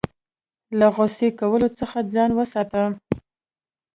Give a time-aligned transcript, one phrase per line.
[0.79, 2.83] له غوسې کولو څخه ځان وساته.